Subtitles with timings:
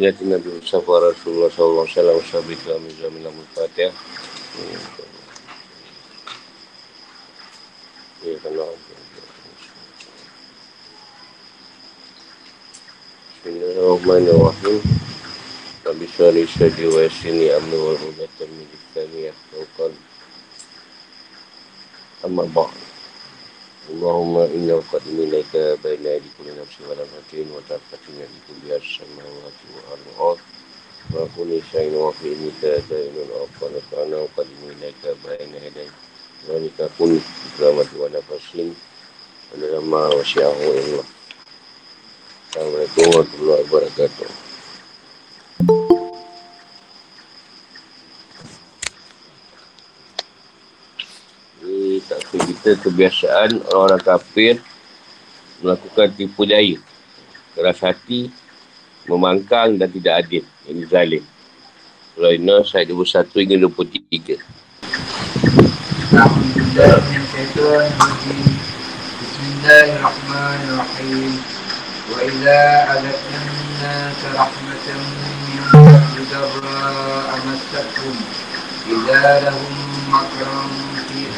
[0.00, 3.92] Nyati Nabi Mustafa Rasulullah SAW Wassalamualaikum warahmatullahi wabarakatuh
[8.24, 8.72] Ya, kalau
[13.44, 14.80] Bismillahirrahmanirrahim
[15.84, 19.92] Rabbi syari syadi wa yasini amni wal hudatan min lisani yahtaukal
[22.24, 22.89] Amma ba'd
[23.90, 29.66] Allahumma inna qadim ilaika baina yadi kulli nafsin wa nafsin wa taqatin yadi kulli as-samawati
[29.74, 30.40] wa al-ard
[31.14, 35.90] wa kulli shay'in wa fi nika dainun afana kana wa qadim ilaika baina yadi
[36.46, 38.08] wa nika kun ikramati wa
[52.69, 54.61] kita kebiasaan orang-orang kafir
[55.65, 56.77] melakukan tipu daya,
[57.57, 58.29] keras hati,
[59.09, 60.41] memangkang dan tidak adil.
[60.69, 61.25] Ini zalim.
[62.13, 64.37] Surah Ina, ayat 21 hingga 23.
[69.15, 71.33] Bismillahirrahmanirrahim.
[72.05, 72.61] وإذا
[72.93, 78.15] أذقنا الناس رحمة من بعد ضراء مستهم
[78.89, 79.75] إذا لهم
[80.09, 80.47] مكر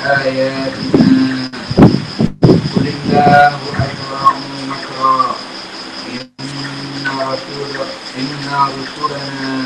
[0.06, 1.50] آياتنا
[2.76, 4.34] قل الله أسرع
[4.68, 5.36] مكرا
[6.14, 7.76] إن رسول
[8.18, 9.66] إن رسلنا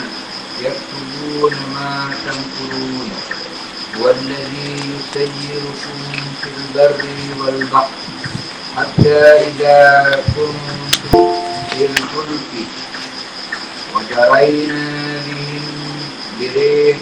[0.61, 3.09] يكتبون ما تنكرون
[3.99, 5.99] والذي يسيركم
[6.41, 7.03] في البر
[7.45, 7.89] والبحر
[8.77, 11.33] حتى إذا كنتم
[11.69, 12.67] في الفلك
[13.95, 15.61] وجرينا بهم
[16.39, 16.97] بريح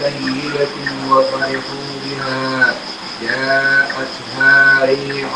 [0.00, 0.76] سيئة
[1.10, 2.74] وفرحوا بها
[3.22, 5.28] جاءتها ريح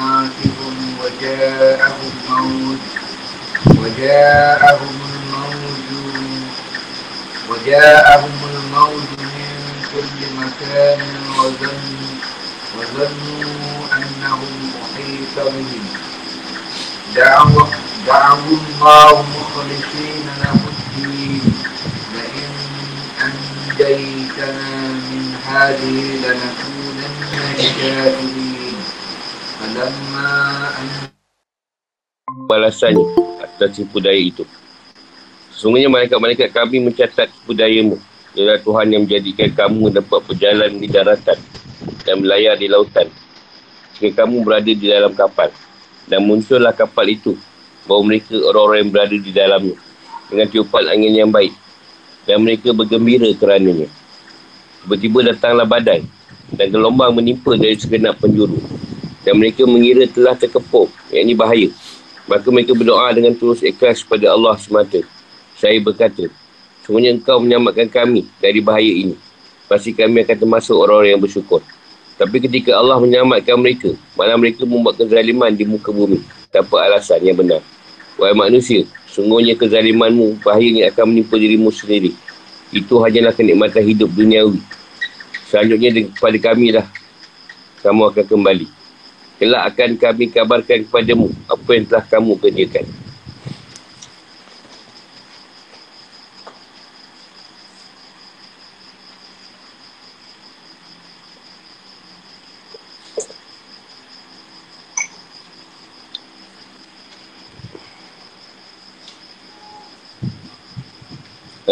[0.00, 0.56] عاصف
[1.04, 2.78] وجاءهم الموت
[3.78, 5.78] وجاءهم الموت
[7.50, 11.00] وجاءهم الموت من كل مكان
[11.38, 12.08] وظنوا
[12.78, 15.86] وظنوا أنهم أحيط بهم
[17.14, 17.66] دعوا
[18.06, 20.71] دعوا الله مخلصين له
[23.72, 24.70] نجيتنا
[25.08, 27.14] من هذه لنكونن
[27.56, 28.78] الشاكرين
[29.58, 30.30] فلما
[30.78, 30.88] أن
[32.48, 33.04] balasannya
[33.44, 34.44] atas tipu daya itu.
[35.52, 37.96] Sesungguhnya malaikat-malaikat kami mencatat tipu dayamu.
[38.36, 41.38] Ialah Tuhan yang menjadikan kamu dapat berjalan di daratan
[42.04, 43.08] dan berlayar di lautan.
[43.96, 45.50] Jika kamu berada di dalam kapal.
[46.08, 47.36] Dan muncullah kapal itu.
[47.84, 49.76] Bahawa mereka orang-orang yang berada di dalamnya.
[50.28, 51.52] Dengan tiupan angin yang baik
[52.23, 53.87] dan mereka bergembira kerananya.
[54.83, 56.03] Tiba-tiba datanglah badai
[56.53, 58.59] dan gelombang menimpa dari segenap penjuru.
[59.23, 61.71] Dan mereka mengira telah terkepuk, yang ini bahaya.
[62.27, 64.99] Maka mereka berdoa dengan tulus ikhlas kepada Allah semata.
[65.55, 66.27] Saya berkata,
[66.83, 69.15] semuanya engkau menyelamatkan kami dari bahaya ini.
[69.71, 71.63] Pasti kami akan termasuk orang-orang yang bersyukur.
[72.19, 76.19] Tapi ketika Allah menyelamatkan mereka, malah mereka membuat kezaliman di muka bumi.
[76.51, 77.63] Tanpa alasan yang benar.
[78.19, 78.83] Wahai manusia,
[79.13, 82.17] Sungguhnya kezalimanmu bahayanya akan menimpa dirimu sendiri.
[82.73, 84.57] Itu hanyalah kenikmatan hidup duniawi.
[85.45, 86.89] Selanjutnya kepada kami lah
[87.85, 88.67] kamu akan kembali.
[89.37, 92.85] Kelak akan kami kabarkan kepadamu apa yang telah kamu kerjakan.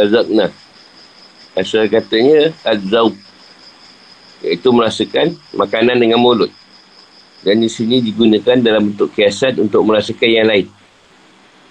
[0.02, 0.50] Azakna.
[1.54, 3.14] Asal katanya Azzaub.
[4.42, 6.50] Iaitu merasakan makanan dengan mulut.
[7.46, 10.66] Dan di sini digunakan dalam bentuk kiasan untuk merasakan yang lain.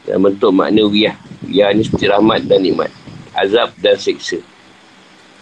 [0.06, 1.18] Dalam bentuk makna wiyah.
[1.46, 2.90] Wiyah ni seperti rahmat dan nikmat.
[3.34, 4.38] Azab dan seksa.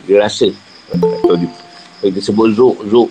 [0.09, 0.49] Dia rasa.
[0.89, 3.11] Atau dia, sebut zuk, zuk.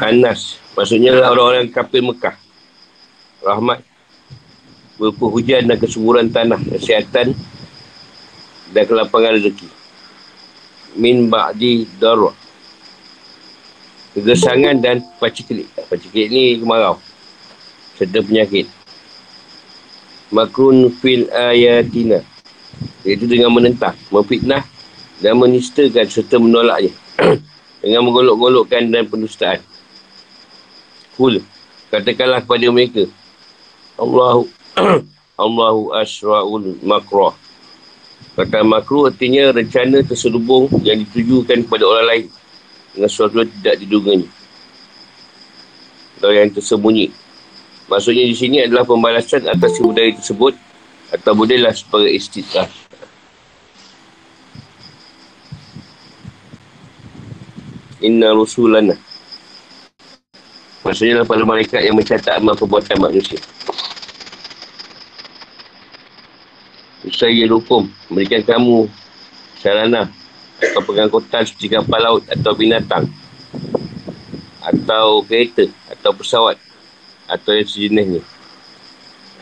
[0.00, 0.56] Anas.
[0.72, 2.36] Maksudnya orang-orang kafir Mekah.
[3.44, 3.91] Rahmat
[5.02, 7.34] berupa hujan dan kesuburan tanah, kesihatan
[8.70, 9.66] dan kelapangan rezeki.
[10.94, 12.30] Min ba'di darwa.
[14.14, 15.66] Kegesangan dan paciklik.
[15.90, 17.02] Paciklik ni kemarau.
[17.98, 18.70] Serta penyakit.
[20.30, 22.22] Makrun fil ayatina.
[23.02, 24.62] Iaitu dengan menentang, memfitnah
[25.18, 26.94] dan menistakan serta menolaknya.
[27.82, 29.58] dengan menggolok-golokkan dan pendustaan.
[31.18, 31.42] Kul.
[31.90, 33.04] Katakanlah kepada mereka.
[33.98, 34.48] Allahu
[35.44, 37.36] Allahu asra'ul makrah.
[38.32, 42.24] Kata makruh artinya rencana terselubung yang ditujukan kepada orang lain
[42.96, 44.28] dengan sesuatu yang tidak diduganya.
[46.16, 47.12] Atau yang tersembunyi.
[47.92, 50.56] Maksudnya di sini adalah pembalasan atas budaya tersebut
[51.12, 52.64] atau bolehlah sebagai istiqah.
[58.00, 58.96] Inna rusulana.
[60.82, 63.38] Maksudnya adalah para malaikat yang mencatat amal perbuatan manusia.
[67.10, 68.86] Saya hukum memberikan kamu
[69.58, 70.06] sarana
[70.62, 73.10] atau pengangkutan seperti kapal laut atau binatang
[74.62, 76.54] atau kereta atau pesawat
[77.26, 78.22] atau yang sejenisnya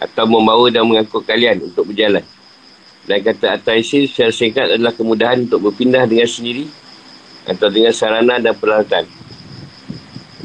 [0.00, 2.24] atau membawa dan mengangkut kalian untuk berjalan.
[3.04, 6.64] Dan kata Ataisi secara singkat adalah kemudahan untuk berpindah dengan sendiri
[7.44, 9.04] atau dengan sarana dan peralatan.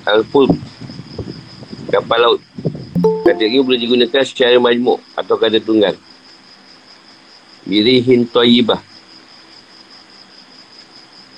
[0.03, 0.51] Al-Fulk
[1.87, 2.41] kapal laut.
[3.23, 5.95] Kata ini boleh digunakan secara majmuk atau kata tunggal
[7.65, 8.81] Birihin Toyibah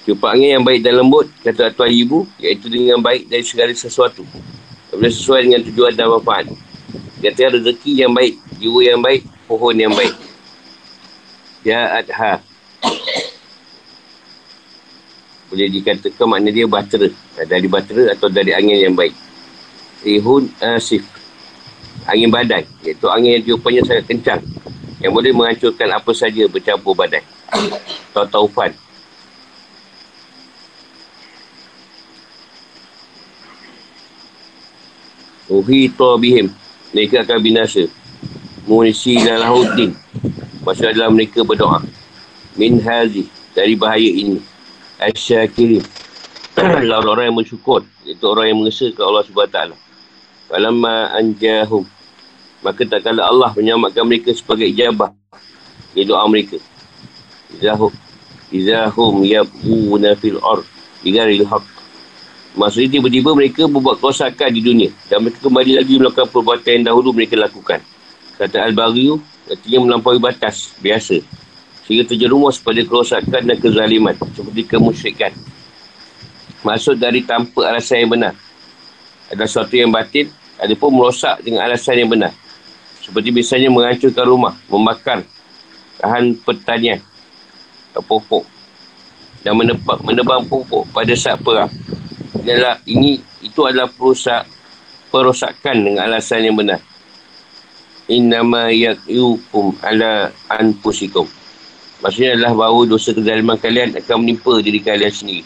[0.07, 4.23] Cuba angin yang baik dan lembut, kata tuan ibu, iaitu dengan baik dari segala sesuatu.
[4.87, 6.47] Apabila sesuai dengan tujuan dan manfaat.
[7.19, 10.15] Kata rezeki yang baik, jiwa yang baik, pohon yang baik.
[11.67, 12.39] Ya adha.
[15.51, 17.11] Boleh dikatakan makna dia bahtera.
[17.43, 19.11] Dari bahtera atau dari angin yang baik.
[20.07, 21.03] Ihun asif.
[22.07, 22.63] Angin badai.
[22.87, 24.39] Iaitu angin yang tiupannya sangat kencang.
[24.97, 27.21] Yang boleh menghancurkan apa saja bercampur badai.
[28.13, 28.73] Atau taufan.
[35.47, 36.51] Uhita bihim.
[36.91, 37.85] Mereka akan binasa.
[38.67, 39.95] Munisi dan lahuddin.
[40.65, 41.79] Maksud adalah mereka berdoa.
[42.57, 43.29] Min hazi.
[43.53, 44.41] Dari bahaya ini.
[44.97, 45.85] Asyakirin.
[46.57, 47.85] adalah orang-orang yang bersyukur.
[48.01, 49.59] Itu orang yang mengesa ke Allah SWT.
[50.49, 51.85] Falamma anjahum.
[52.65, 55.13] Maka tak kala Allah menyelamatkan mereka sebagai ijabah.
[55.93, 56.57] Ini doa mereka.
[57.53, 57.93] Izahum.
[58.49, 60.65] Izahum yabuna fil ar.
[61.05, 61.65] Igaril haq.
[62.57, 64.89] Maksudnya tiba-tiba mereka membuat kerosakan di dunia.
[65.05, 67.79] Dan mereka kembali lagi melakukan perbuatan yang dahulu mereka lakukan.
[68.37, 71.21] Kata Al-Baghiyu, artinya melampaui batas, biasa.
[71.85, 74.17] Sehingga terjerumus pada kerosakan dan kezaliman.
[74.33, 75.31] Seperti kemusyrikan.
[76.65, 78.33] Maksud dari tanpa alasan yang benar.
[79.29, 82.33] Ada sesuatu yang batin, ada pun merosak dengan alasan yang benar.
[83.07, 85.23] Seperti misalnya menghancurkan rumah, membakar
[86.03, 86.99] bahan pertanian,
[87.95, 88.43] pokok
[89.41, 91.71] dan menebang, menebang pokok pada saat perang
[92.35, 94.43] adalah ini itu adalah perusak
[95.07, 96.83] perosakan dengan alasan yang benar.
[98.11, 101.27] Innama yakyukum ala anfusikum.
[101.99, 105.43] Maksudnya adalah bahawa dosa kezaliman kalian akan menimpa diri kalian sendiri.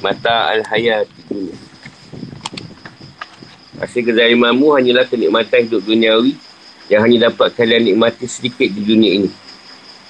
[0.00, 1.56] Mata al-hayat dunia.
[3.76, 6.32] Hasil kezalimanmu hanyalah kenikmatan hidup duniawi
[6.86, 9.30] yang hanya dapat kalian nikmati sedikit di dunia ini.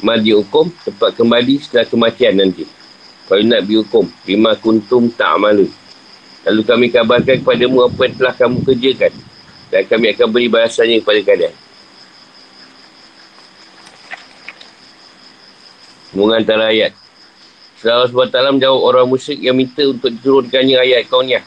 [0.05, 2.69] Madi hukum tempat kembali setelah kematian nanti.
[3.27, 5.67] Kalau nak bihukum, bima kuntum ta'amalu.
[6.47, 9.13] Lalu kami kabarkan kepadamu apa yang telah kamu kerjakan.
[9.67, 11.55] Dan kami akan beri balasannya kepada kalian.
[16.15, 16.95] Mengantara ayat.
[17.77, 21.45] Setelah Allah SWT menjawab orang musyrik yang minta untuk diturunkannya ayat kauniyah.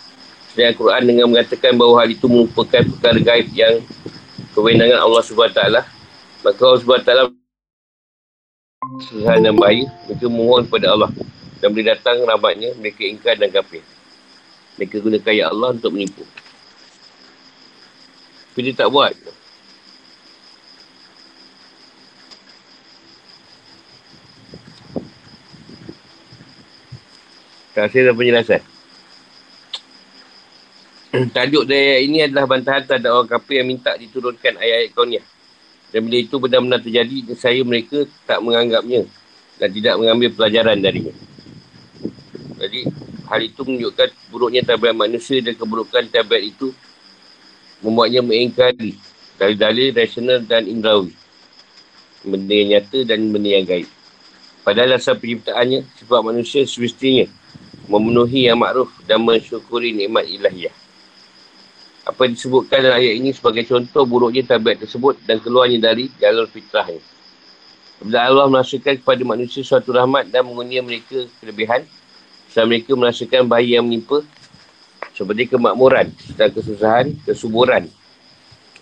[0.52, 3.80] Sedangkan Al-Quran dengan mengatakan bahawa hal itu merupakan perkara gaib yang
[4.60, 5.62] kewenangan Allah SWT.
[6.44, 7.12] Maka Allah SWT
[9.08, 11.12] Sesahan dan bahaya, mereka mohon kepada Allah
[11.60, 13.84] dan boleh datang rahmatnya, mereka ingkar dan kafir.
[14.80, 16.24] Mereka gunakan ayat Allah untuk menipu.
[18.56, 19.12] Tapi dia tak buat.
[27.76, 28.79] Kasih dan penjelasan.
[31.36, 35.26] Tajuk dari ayat ini adalah bantahan terhadap orang kafir yang minta diturunkan ayat-ayat kauniyah.
[35.90, 39.10] Dan bila itu benar-benar terjadi, saya mereka tak menganggapnya
[39.58, 41.14] dan tidak mengambil pelajaran darinya.
[42.62, 42.86] Jadi,
[43.30, 46.74] Hal itu menunjukkan buruknya tabiat manusia dan keburukan tabiat itu
[47.86, 48.98] membuatnya mengingkari
[49.38, 51.14] dalil-dalil rasional dan indrawi.
[52.26, 53.86] Benda yang nyata dan benda yang gaib.
[54.66, 57.30] Padahal asal penciptaannya, sebab manusia semestinya
[57.86, 60.74] memenuhi yang makruf dan mensyukuri nikmat ilahiyah.
[62.10, 66.50] Apa yang disebutkan dalam ayat ini sebagai contoh buruknya tabiat tersebut dan keluarnya dari jalur
[66.50, 66.98] fitrahnya.
[68.02, 71.86] Bila Allah merasakan kepada manusia suatu rahmat dan mengunia mereka kelebihan,
[72.50, 74.26] Sebab mereka merasakan bahaya yang menimpa
[75.14, 77.84] seperti kemakmuran, setelah kesusahan, kesuburan,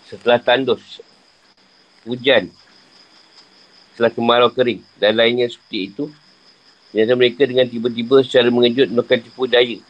[0.07, 1.03] setelah tandus,
[2.07, 2.47] hujan,
[3.91, 6.03] setelah kemarau kering dan lainnya seperti itu.
[6.95, 9.83] Ternyata mereka dengan tiba-tiba secara mengejut melakukan tipu daya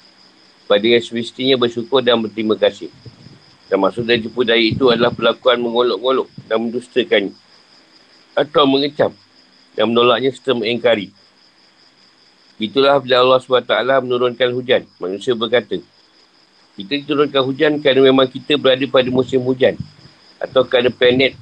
[0.65, 2.89] pada yang semestinya bersyukur dan berterima kasih.
[3.67, 7.35] Dan maksud dari tipu daya itu adalah perlakuan mengolok-olok dan mendustakannya.
[8.37, 9.11] Atau mengecam
[9.75, 11.11] dan menolaknya serta mengingkari.
[12.57, 14.81] Itulah bila Allah SWT menurunkan hujan.
[14.97, 15.77] Manusia berkata,
[16.73, 19.77] Kita diturunkan hujan kerana memang kita berada pada musim hujan.
[20.41, 21.33] Atau kerana planet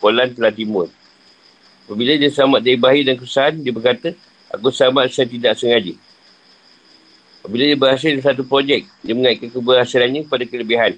[0.00, 0.88] Polan telah timur.
[1.84, 4.16] Apabila dia selamat dari bahaya dan kesusahan, dia berkata,
[4.48, 5.92] aku selamat saya tidak sengaja.
[7.44, 10.96] Apabila dia berhasil di satu projek, dia mengaitkan keberhasilannya kepada kelebihan,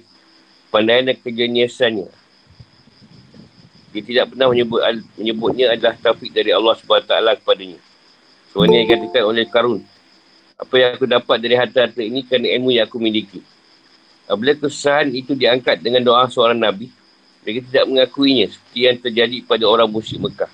[0.73, 2.09] pandaian dan kejeniusannya.
[3.93, 4.81] Dia tidak pernah menyebut,
[5.21, 7.13] menyebutnya adalah taufik dari Allah SWT
[7.45, 7.77] kepadanya.
[8.49, 9.79] Sebenarnya so, yang dikatakan oleh Karun.
[10.57, 13.45] Apa yang aku dapat dari harta-harta ini kerana ilmu yang aku miliki.
[14.25, 16.89] Apabila kesusahan itu diangkat dengan doa seorang Nabi,
[17.45, 20.49] mereka tidak mengakuinya seperti yang terjadi pada orang musyrik Mekah.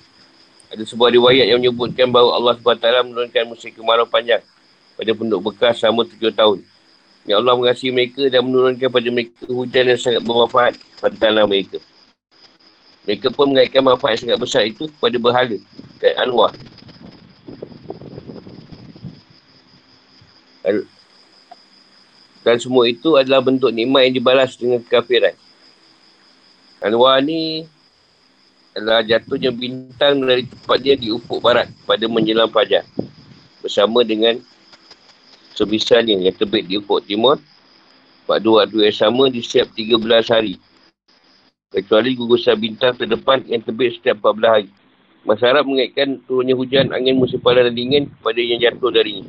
[0.70, 4.42] Ada sebuah riwayat yang menyebutkan bahawa Allah SWT menurunkan musim kemarau panjang
[5.00, 6.58] pada penduduk bekas selama tujuh tahun.
[7.30, 11.78] Ya Allah mengasihi mereka dan menurunkan pada mereka hujan yang sangat bermanfaat pada tanah mereka.
[13.06, 15.54] Mereka pun mengaitkan manfaat yang sangat besar itu kepada berhala
[16.02, 16.50] dan anwar.
[22.42, 25.38] Dan semua itu adalah bentuk nikmat yang dibalas dengan kekafiran.
[26.82, 27.62] Anwar ni
[28.74, 32.82] adalah jatuhnya bintang dari tempat dia di ufuk barat pada menjelang fajar.
[33.62, 34.42] Bersama dengan
[35.54, 37.38] sebisanya yang terbit di ufuk timur
[38.24, 40.54] pada waktu yang sama di setiap 13 hari.
[41.70, 44.68] Kecuali gugusan bintang terdepan yang terbit setiap 14 hari.
[45.20, 49.28] Masyarakat mengaitkan turunnya hujan angin musim panas dan dingin pada yang jatuh darinya.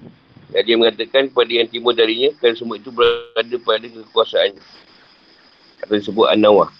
[0.52, 4.56] Dan dia mengatakan kepada yang timur darinya kerana semua itu berada pada kekuasaan.
[5.84, 6.72] Atau disebut An-Nawah.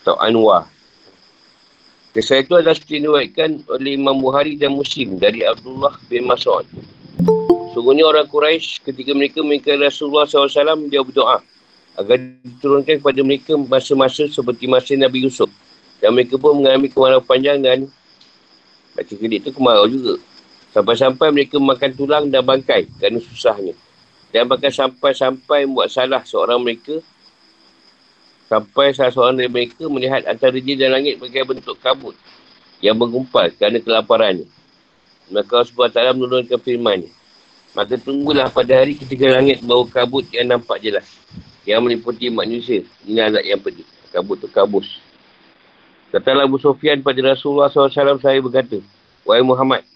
[0.00, 0.68] Atau Anwar.
[2.16, 6.66] Kisah itu adalah diriwayatkan oleh Imam Buhari dan Muslim dari Abdullah bin Mas'ud.
[7.78, 11.38] Sungguhnya orang Quraisy ketika mereka mengingat Rasulullah SAW, dia berdoa
[11.94, 15.46] agar diturunkan kepada mereka masa-masa seperti masa Nabi Yusuf.
[16.02, 17.86] Dan mereka pun mengalami kemarau panjang dan
[18.98, 20.18] baca kedip itu kemarau juga.
[20.74, 23.78] Sampai-sampai mereka makan tulang dan bangkai kerana susahnya.
[24.34, 26.98] Dan bahkan sampai-sampai buat salah seorang mereka
[28.50, 32.18] Sampai salah seorang dari mereka melihat antara dia dan langit bagai bentuk kabut
[32.82, 34.50] yang menggumpal kerana kelaparannya.
[35.30, 37.06] Maka Allah SWT menurunkan firman
[37.78, 41.06] Maka tunggulah pada hari ketika langit bau kabut yang nampak jelas.
[41.62, 42.82] Yang meliputi manusia.
[43.06, 43.86] Ini alat yang pedih.
[44.10, 44.98] Kabut tu kabus.
[46.10, 48.82] Katalah Abu Sofyan pada Rasulullah SAW saya berkata,
[49.22, 49.86] Wahai Muhammad,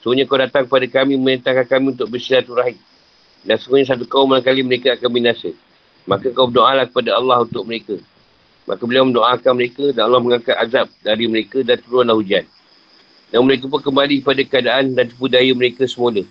[0.00, 2.80] sungguhnya kau datang kepada kami memerintahkan kami untuk bersilaturahim.
[3.44, 5.52] Dan sungguhnya satu kaum kali mereka akan binasa.
[6.08, 8.00] Maka kau berdoalah kepada Allah untuk mereka.
[8.64, 12.48] Maka beliau mendoakan mereka dan Allah mengangkat azab dari mereka dan turunlah hujan.
[13.28, 16.24] Dan mereka pun kembali pada keadaan dan tipu daya mereka semula.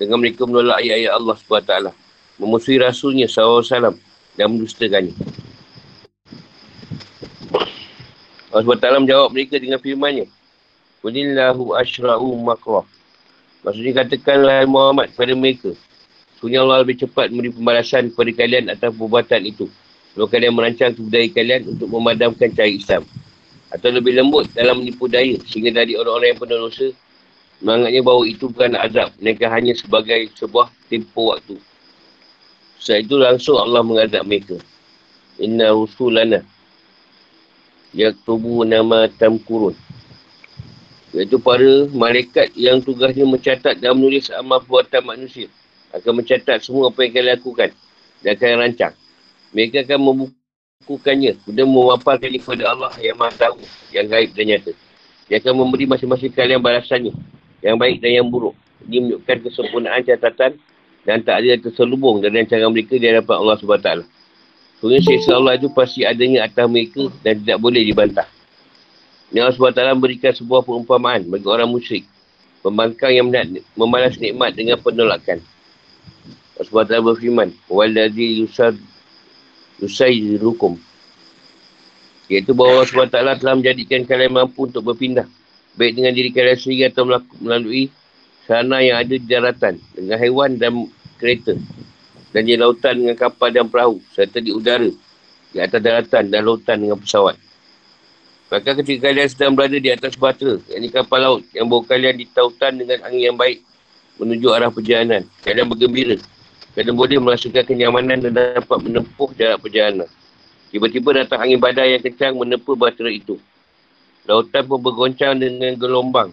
[0.00, 1.72] Dengan mereka menolak ayat-ayat Allah SWT.
[2.40, 4.00] Memusuhi Rasulnya SAW
[4.32, 5.12] dan mendustakannya.
[8.48, 10.24] Allah SWT menjawab mereka dengan firmannya.
[11.04, 12.88] Kunillahu ashra'u makrah.
[13.60, 15.76] Maksudnya katakanlah Muhammad kepada mereka.
[16.40, 19.68] Sebenarnya Allah lebih cepat memberi pembalasan kepada kalian atas perbuatan itu.
[20.16, 23.04] Kalau kalian merancang budaya kalian untuk memadamkan cahaya Islam.
[23.68, 25.36] Atau lebih lembut dalam menipu daya.
[25.44, 26.88] Sehingga dari orang-orang yang penuh dosa,
[27.60, 29.12] menganggapnya bahawa itu bukan azab.
[29.20, 31.56] Mereka hanya sebagai sebuah tempoh waktu.
[32.80, 34.56] Setelah itu langsung Allah mengadab mereka.
[35.36, 36.44] Inna rusulana.
[37.92, 39.76] Yaktubu nama tamkurun.
[41.10, 45.50] Iaitu para malaikat yang tugasnya mencatat dan menulis amal perbuatan manusia
[45.90, 47.70] akan mencatat semua apa yang kalian lakukan
[48.22, 48.94] dan akan rancang.
[49.50, 53.58] Mereka akan membukukannya dan mewapalkan kepada Allah yang maha tahu,
[53.90, 54.72] yang gaib dan nyata.
[55.26, 57.10] Dia akan memberi masing-masing kalian balasannya,
[57.60, 58.56] yang baik dan yang buruk.
[58.88, 60.56] Ini menunjukkan kesempurnaan catatan
[61.04, 63.90] dan tak ada terselubung dari rancangan mereka di hadapan Allah SWT.
[64.80, 68.28] Sebenarnya syekh Allah itu pasti adanya atas mereka dan tidak boleh dibantah.
[69.30, 72.04] Ini Allah SWT berikan sebuah perumpamaan bagi orang musyrik.
[72.60, 73.28] Pembangkang yang
[73.76, 75.40] membalas nikmat dengan penolakan.
[76.60, 78.76] Allah SWT berfirman, Waladhi yusad
[79.80, 80.76] yusayyirukum.
[82.28, 85.28] Iaitu bahawa Allah SWT telah menjadikan kalian mampu untuk berpindah.
[85.78, 87.06] Baik dengan diri kalian sendiri atau
[87.38, 87.90] melalui
[88.48, 89.78] sana yang ada di daratan.
[89.94, 90.90] Dengan haiwan dan
[91.22, 91.54] kereta.
[92.34, 94.02] Dan di lautan dengan kapal dan perahu.
[94.14, 94.90] Serta di udara.
[95.50, 97.38] Di atas daratan dan lautan dengan pesawat.
[98.50, 100.58] Maka ketika kalian sedang berada di atas bahtera.
[100.66, 101.42] Yang kapal laut.
[101.54, 103.62] Yang bawa kalian di tautan dengan angin yang baik.
[104.18, 105.22] Menuju arah perjalanan.
[105.46, 106.18] Kalian bergembira.
[106.74, 110.06] Kerana boleh merasakan kenyamanan dan dapat menempuh jarak perjalanan.
[110.70, 113.34] Tiba-tiba datang angin badai yang kencang menempuh bahtera itu.
[114.28, 116.30] Lautan pun bergoncang dengan gelombang.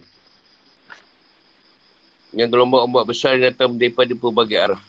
[2.28, 4.82] Dengan gelombang ombak besar yang datang daripada pelbagai arah.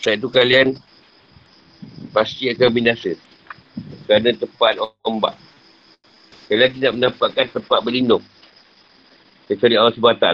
[0.00, 0.80] Saat itu kalian
[2.10, 3.14] pasti akan binasa.
[4.08, 5.36] Kerana tempat ombak.
[6.48, 8.24] Kalian tidak mendapatkan tempat berlindung.
[9.48, 10.26] Kecuali Allah SWT.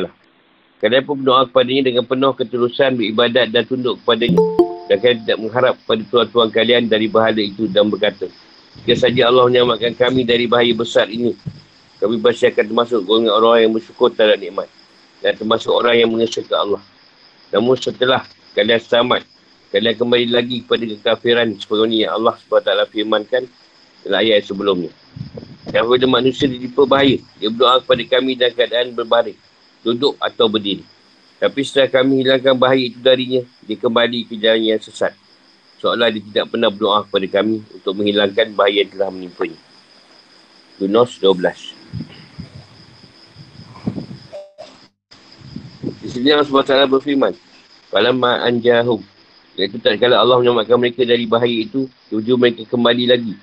[0.78, 4.38] Kalian pun berdoa kepadanya dengan penuh keterusan beribadat dan tunduk kepadanya.
[4.86, 8.30] Dan kalian tidak mengharap pada tuan-tuan kalian dari bahala itu dan berkata,
[8.82, 11.36] jika saja Allah menyelamatkan kami dari bahaya besar ini,
[11.98, 14.68] kami pasti akan termasuk golongan orang yang bersyukur terhadap nikmat.
[15.18, 16.82] Dan termasuk orang yang mengesahkan Allah.
[17.50, 18.22] Namun setelah
[18.54, 19.26] kalian selamat,
[19.74, 23.50] kalian kembali lagi kepada kekafiran seperti yang Allah SWT firmankan
[24.06, 24.94] dalam ayat sebelumnya.
[25.68, 29.36] Dan apabila manusia ditimpa bahaya, dia berdoa kepada kami dan keadaan berbaring,
[29.84, 30.86] duduk atau berdiri.
[31.38, 35.12] Tapi setelah kami hilangkan bahaya itu darinya, dia kembali ke jalan yang sesat.
[35.78, 39.58] Seolah dia tidak pernah berdoa kepada kami untuk menghilangkan bahaya yang telah menimpanya.
[40.82, 41.77] Yunus 12.
[46.02, 47.34] Di sini Allah SWT berfirman,
[47.88, 49.00] Falamma anjahum.
[49.58, 53.34] Iaitu tak kala Allah menyelamatkan mereka dari bahaya itu, tujuh mereka kembali lagi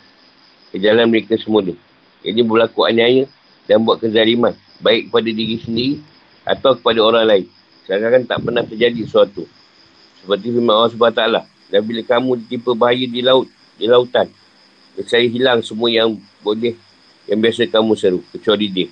[0.72, 1.76] ke jalan mereka semula.
[2.24, 3.28] Ini berlaku aniaya
[3.68, 4.56] dan buat kezaliman.
[4.80, 5.96] Baik kepada diri sendiri
[6.44, 7.46] atau kepada orang lain.
[7.84, 9.46] Sekarang kan tak pernah terjadi sesuatu.
[10.24, 11.24] Seperti firman Allah SWT.
[11.70, 14.30] Dan bila kamu ditimpa bahaya di laut, di lautan.
[15.06, 16.78] Saya hilang semua yang boleh,
[17.26, 18.20] yang biasa kamu seru.
[18.34, 18.88] Kecuali dia.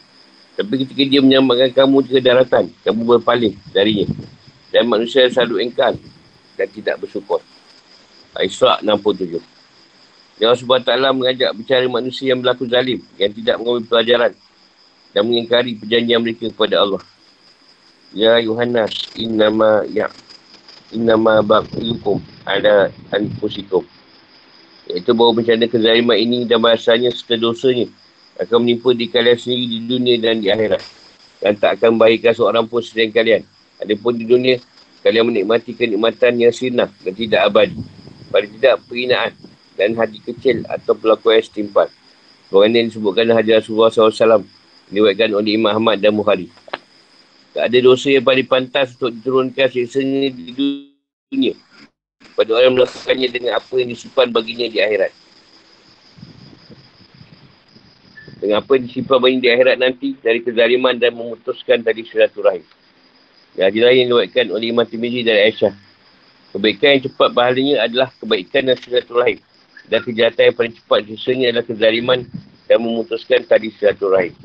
[0.54, 4.06] Tapi ketika dia menyambarkan kamu ke daratan, kamu berpaling darinya.
[4.70, 5.98] Dan manusia selalu engkar
[6.58, 7.42] dan tidak bersyukur.
[8.38, 9.38] Isra' 67.
[10.42, 14.34] Allah SWT mengajak bicara manusia yang berlaku zalim, yang tidak mengambil pelajaran
[15.14, 17.02] dan mengingkari perjanjian mereka kepada Allah.
[18.14, 20.10] Ya Yohanas, innama ya
[20.90, 22.18] innama baqiyukum
[22.50, 23.86] ala anfusikum.
[24.90, 27.88] Iaitu bahawa bencana kezaliman ini dan bahasanya serta dosanya
[28.40, 30.82] akan menimpa di kalian sendiri di dunia dan di akhirat.
[31.44, 33.44] Dan tak akan baikkan seorang pun selain kalian.
[33.78, 34.58] Adapun di dunia,
[35.04, 37.78] kalian menikmati kenikmatan yang sinah dan tidak abadi.
[38.32, 39.32] Pada tidak perinaan
[39.78, 41.92] dan hati kecil atau pelaku yang setimpat.
[42.54, 44.46] Orang ini disebutkan Hajar Rasulullah SAW
[44.94, 46.54] diwakilkan oleh Imam Ahmad dan Muhari.
[47.54, 51.54] Tak ada dosa yang paling pantas untuk diturunkan siksanya di dunia
[52.34, 55.12] pada orang yang melakukannya dengan apa yang disimpan baginya di akhirat.
[58.44, 62.68] Dengan apa yang disimpan baginya di akhirat nanti dari kezaliman dan memutuskan tadi silaturahim.
[63.56, 65.72] Yang hadir lain diwakilkan oleh Imam Timizi dari Aisyah.
[66.52, 69.40] Kebaikan yang cepat bahalanya adalah kebaikan dan silaturahim
[69.88, 72.20] dan kejahatan yang paling cepat sisanya adalah kezaliman
[72.68, 74.36] dan memutuskan tadi silaturahim.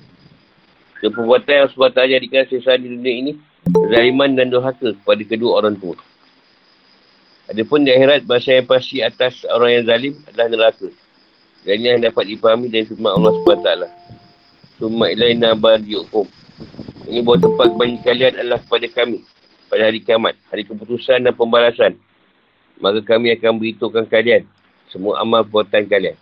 [1.02, 3.32] Keperbuatan yang sebab tak jadikan sisa di dunia ini,
[3.66, 5.98] kezaliman dan dohaka kepada kedua orang tua.
[7.50, 10.86] Adapun di akhirat, bahasa yang pasti atas orang yang zalim adalah neraka.
[11.68, 13.68] Dan yang dapat dipahami dari firman Allah SWT.
[14.80, 16.24] Summa ilaina badiukum.
[17.04, 19.20] Ini buat tempat bagi kalian adalah kepada kami.
[19.68, 22.00] Pada hari kiamat, hari keputusan dan pembalasan.
[22.80, 24.48] Maka kami akan beritahukan kalian
[24.88, 26.16] semua amal perbuatan kalian.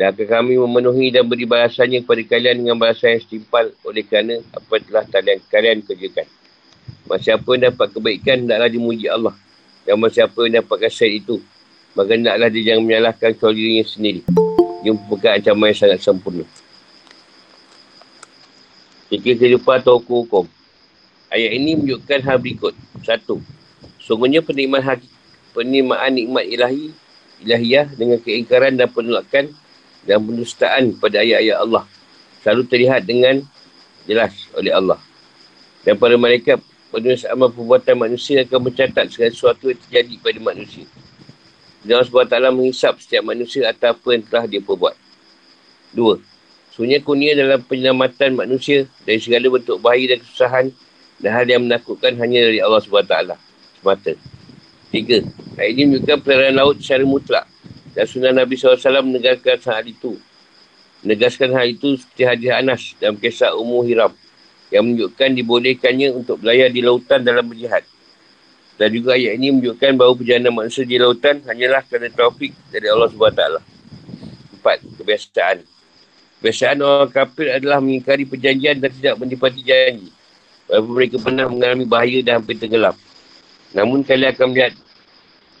[0.00, 4.40] Dan akan kami memenuhi dan beri balasannya kepada kalian dengan balasan yang setimpal oleh kerana
[4.56, 6.24] apa telah kalian, kalian kerjakan.
[7.04, 9.36] Masa siapa yang dapat kebaikan, hendaklah dimuji Allah.
[9.84, 11.36] Dan masa siapa yang dapat kasih itu,
[11.92, 14.49] maka hendaklah dia jangan menyalahkan kecuali dirinya sendiri.
[14.80, 16.44] Dia merupakan ancaman yang sangat sempurna.
[19.10, 20.46] Fikir kehidupan atau hukum-hukum.
[21.30, 22.74] Ayat ini menunjukkan hal berikut.
[23.02, 23.42] Satu.
[24.00, 25.08] Sungguhnya penikmat haki,
[25.54, 26.90] penikmatan nikmat ilahi
[27.44, 29.52] ilahiyah dengan keingkaran dan penolakan
[30.04, 31.84] dan pendustaan pada ayat-ayat Allah
[32.40, 33.44] selalu terlihat dengan
[34.08, 35.00] jelas oleh Allah.
[35.84, 36.60] Dan para malaikat
[36.92, 40.84] penulis amal perbuatan manusia akan mencatat segala sesuatu yang terjadi pada manusia.
[41.80, 44.94] Dan Allah SWT menghisap setiap manusia atas apa yang telah dia perbuat.
[45.96, 46.20] Dua.
[46.70, 50.66] Sebenarnya kunia dalam penyelamatan manusia dari segala bentuk bahaya dan kesusahan
[51.20, 53.14] dan hal yang menakutkan hanya dari Allah SWT
[53.80, 54.12] semata.
[54.90, 55.22] Tiga,
[55.54, 57.46] ayat ini menunjukkan pelayaran laut secara mutlak.
[57.94, 60.18] Dan sunnah Nabi SAW menegaskan hal itu.
[61.02, 64.12] Menegaskan hal itu seperti hadis Anas dalam kisah Ummu Hiram.
[64.70, 67.82] Yang menunjukkan dibolehkannya untuk berlayar di lautan dalam berjihad.
[68.80, 73.12] Dan juga ayat ini menunjukkan bahawa perjalanan manusia di lautan hanyalah kerana taufik dari Allah
[73.12, 73.42] SWT.
[74.56, 75.56] Empat, kebiasaan.
[76.40, 80.08] Kebiasaan orang kafir adalah mengingkari perjanjian dan tidak menepati janji.
[80.64, 82.96] Walaupun mereka pernah mengalami bahaya dan hampir tenggelam.
[83.76, 84.72] Namun kalian akan melihat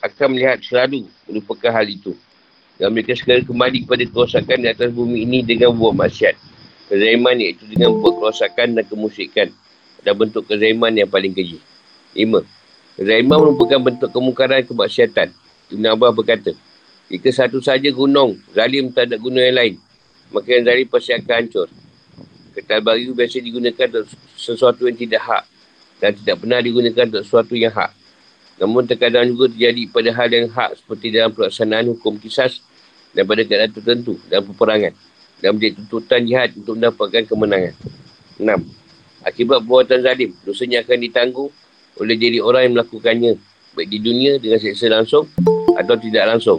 [0.00, 2.16] akan melihat selalu melupakan hal itu.
[2.80, 6.40] Dan mereka sekarang kembali kepada kerosakan di atas bumi ini dengan buat maksiat.
[6.88, 9.52] Kezaiman iaitu dengan buat kerosakan dan kemusikan.
[10.00, 11.60] Dan bentuk kezaiman yang paling keji.
[12.16, 12.40] Lima.
[12.98, 15.30] Kezaiman merupakan bentuk kemungkaran kemaksiatan.
[15.70, 16.52] Ibn Abbas berkata,
[17.10, 19.74] jika satu saja gunung, zalim tak ada gunung yang lain,
[20.30, 21.68] maka yang zalim pasti akan hancur.
[22.54, 25.42] Ketal bayu biasa digunakan untuk sesuatu yang tidak hak
[26.02, 27.90] dan tidak pernah digunakan untuk sesuatu yang hak.
[28.58, 32.60] Namun terkadang juga terjadi pada hal yang hak seperti dalam pelaksanaan hukum kisas
[33.14, 34.92] dan pada keadaan tertentu dalam peperangan
[35.40, 37.74] dan menjadi tuntutan jihad untuk mendapatkan kemenangan.
[38.36, 39.26] 6.
[39.26, 41.48] Akibat perbuatan zalim, dosanya akan ditangguh
[41.98, 43.32] oleh diri orang yang melakukannya
[43.70, 45.30] Baik di dunia dengan seksa langsung
[45.78, 46.58] atau tidak langsung.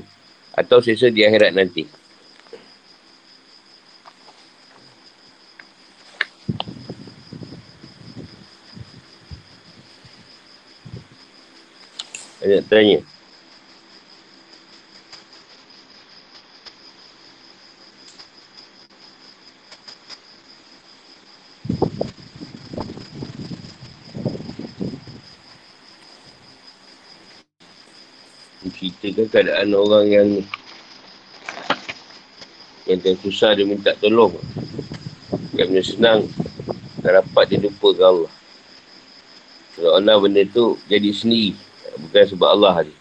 [0.55, 1.83] Atau seksa di akhirat nanti.
[12.39, 12.99] Banyak tanya.
[28.81, 30.29] Ceritakan keadaan orang yang
[32.89, 34.33] yang yang susah dia minta tolong.
[35.53, 36.19] Yang punya senang
[37.05, 38.33] tak dapat dia lupa ke Allah.
[39.77, 41.53] Kalau Allah benda tu jadi sendiri.
[41.91, 43.00] Bukan sebab Allah ni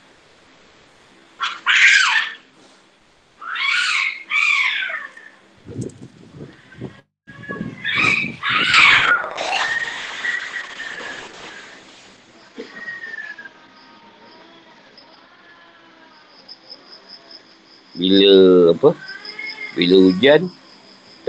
[18.10, 18.34] bila
[18.74, 18.90] apa
[19.78, 20.50] bila hujan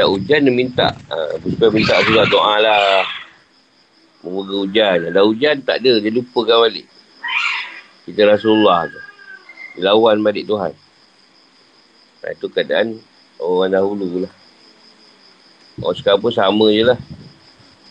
[0.01, 3.05] tak hujan dia minta ha, supaya minta surah doa lah.
[4.25, 4.97] Memoga hujan.
[5.11, 5.99] Ada hujan tak ada.
[5.99, 6.87] Dia lupakan balik.
[8.07, 9.01] Kita Rasulullah tu.
[9.77, 10.73] Dia lawan balik Tuhan.
[12.21, 12.97] Nah, Itu keadaan
[13.41, 14.33] Orang dahulu lah.
[15.81, 16.99] Orang sekarang pun sama je lah.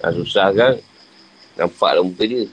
[0.00, 0.79] Nah, Susah kan?
[1.59, 2.46] Nampak lah muka dia.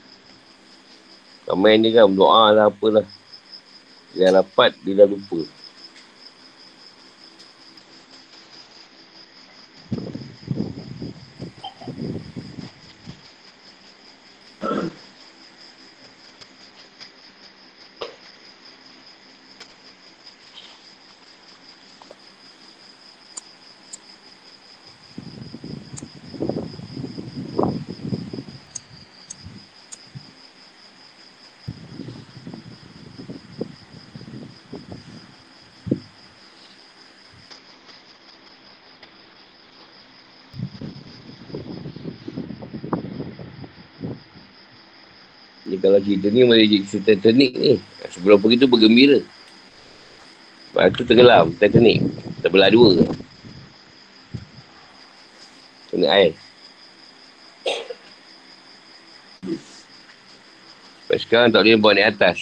[1.47, 3.08] Ramai ni kan Doa lah apalah
[4.12, 5.47] Dia dapat Dia dah lupa
[46.08, 47.76] cerita ni jadi cerita Titanic ni.
[48.08, 49.20] Sebelum pergi tu bergembira.
[50.72, 52.00] Lepas tu tenggelam Titanic.
[52.39, 53.04] Terbelah dua.
[55.91, 56.32] Kena air.
[61.08, 62.39] Lepas sekarang tak boleh buat naik atas.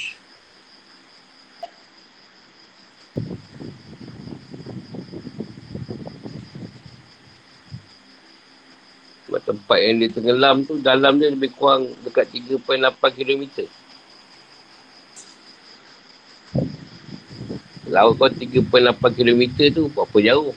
[9.65, 13.65] Tempat yang dia tenggelam tu dalam dia lebih kurang dekat 3.8 km.
[17.89, 18.61] Laut kau 3.8
[19.17, 19.41] km
[19.73, 20.53] tu berapa jauh?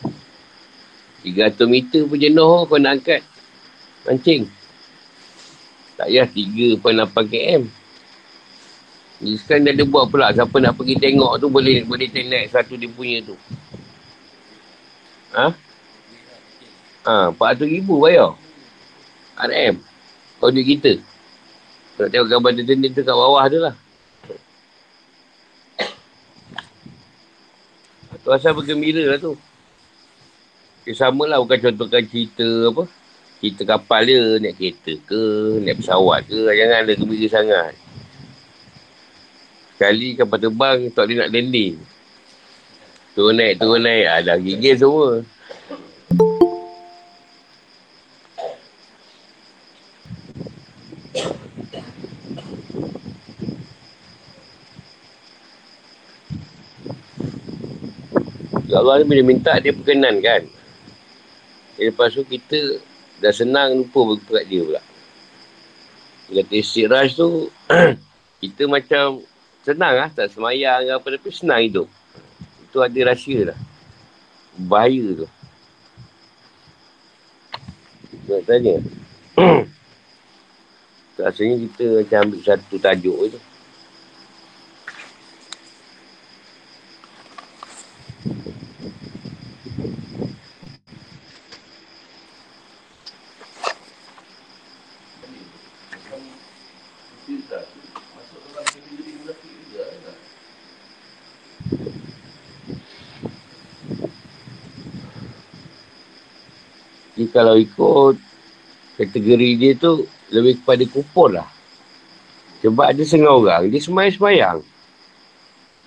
[1.25, 3.25] 300 meter pun jenuh kau nak angkat.
[4.05, 4.45] Mancing.
[5.97, 7.65] Tak payah 3.8 km.
[9.25, 10.37] Ni sekarang dia ada buat pula.
[10.37, 13.41] Siapa nak pergi tengok tu boleh boleh tengok satu dia punya tu.
[15.33, 15.49] Ha?
[17.09, 18.37] Ha, 400 ribu bayar.
[19.47, 19.75] RM.
[20.39, 20.99] Kau duit kita.
[21.99, 23.75] Nak tengok gambar dia tu kat bawah tu lah.
[28.29, 29.35] Tu asal bergembira lah tu.
[30.85, 32.85] Dia sama lah bukan contohkan cerita apa.
[33.39, 35.25] Cerita kapal dia, naik kereta ke,
[35.65, 36.37] naik pesawat ke.
[36.53, 37.73] Jangan ada gembira sangat.
[39.79, 41.75] Sekali kapal terbang, tak boleh nak landing.
[43.15, 44.07] Turun naik, turun naik.
[44.11, 45.11] Ada ah, gigil semua.
[58.79, 60.47] Allah ni bila minta dia perkenan kan.
[61.79, 62.79] Lepas tu kita
[63.19, 64.83] dah senang lupa berperat dia pula.
[66.29, 67.51] Kata istiraj tu
[68.43, 69.23] kita macam
[69.67, 70.11] senang lah.
[70.15, 71.89] Tak semayang ke apa tapi senang hidup.
[72.69, 73.59] Itu ada rahsia lah.
[74.59, 75.27] Bahaya tu.
[78.29, 78.75] Nak tanya.
[81.19, 83.41] Rasanya kita macam ambil satu tajuk tu.
[107.39, 108.19] Kalau ikut
[108.99, 111.47] kategori dia tu lebih kepada kupon lah.
[112.67, 114.59] Sebab ada setengah orang, dia semayang-semayang.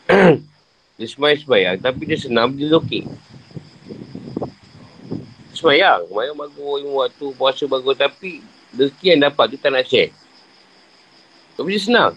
[0.95, 3.03] dia semayang-semayang tapi dia senang dia lokik.
[5.51, 8.39] Semayang, semayang bagus, waktu puasa bagus tapi
[8.71, 10.15] rezeki yang dapat tu tak nak share.
[11.59, 12.13] Tapi dia senang.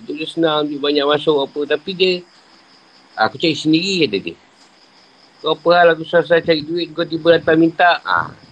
[0.00, 1.76] Itu dia senang, dia banyak masuk apa.
[1.76, 2.12] Tapi dia,
[3.20, 4.36] aku cari sendiri kata dia.
[5.44, 8.00] Kau apa hal aku susah cari duit, kau tiba datang minta.
[8.00, 8.47] Ha.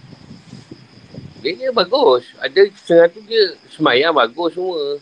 [1.47, 2.27] Dia, dia bagus.
[2.43, 4.99] Ada setengah tu dia semayang bagus semua.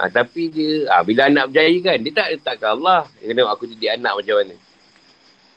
[0.00, 3.04] Ha, tapi dia, ha, bila anak berjaya kan, dia tak letakkan Allah.
[3.20, 4.56] Dia kena aku jadi anak macam mana.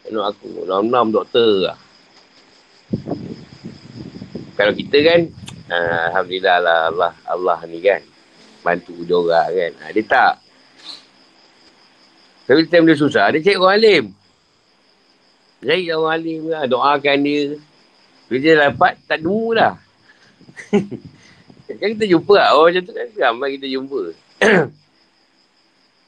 [0.04, 1.78] Kena aku, enam-enam doktor lah.
[4.60, 5.20] Kalau kita kan,
[5.72, 5.78] ha,
[6.12, 8.04] Alhamdulillah lah Allah, Allah ni kan.
[8.60, 9.72] Bantu dia orang kan.
[9.80, 10.34] Ha, dia tak.
[12.44, 14.06] Tapi time dia susah, dia cek orang alim.
[15.64, 17.56] Cari orang alim lah, doakan dia.
[18.28, 19.83] Bila dia dapat, tak nemu dah.
[21.80, 22.50] kan kita jumpa lah.
[22.56, 24.02] Orang macam tu kan ramai kita jumpa.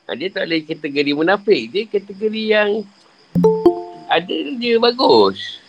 [0.08, 1.62] ha, dia tak boleh kategori munafik.
[1.72, 2.70] Dia kategori yang
[4.08, 5.60] ada dia bagus.